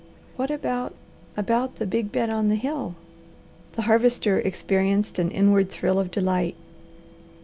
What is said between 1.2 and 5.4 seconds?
about the big bed on the hill?" The Harvester experienced an